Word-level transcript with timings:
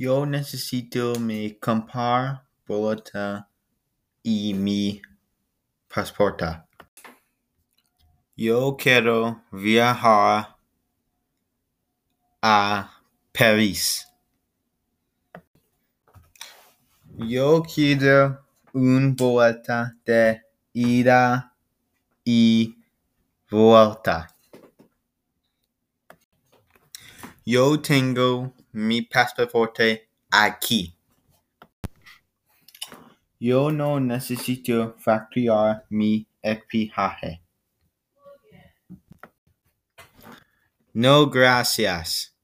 Yo 0.00 0.24
necesito 0.24 1.12
me 1.20 1.58
comprar 1.58 2.46
boleta 2.66 3.50
y 4.22 4.54
mi 4.54 5.02
pasaporte. 5.94 6.46
Yo 8.34 8.78
quiero 8.78 9.42
viajar 9.52 10.56
a 12.40 13.02
París. 13.30 14.08
Yo 17.18 17.62
quiero 17.62 18.42
un 18.72 19.14
boleta 19.14 19.94
de 20.06 20.40
ida 20.72 21.54
y 22.24 22.74
vuelta. 23.50 24.29
Yo 27.52 27.80
tengo 27.80 28.54
mi 28.70 29.02
pasaporte 29.02 30.08
aquí. 30.30 30.94
Yo 33.40 33.72
no 33.72 33.98
necesito 33.98 34.94
facturar 35.00 35.84
mi 35.90 36.28
equipaje. 36.40 37.42
No, 40.92 41.28
gracias. 41.28 42.36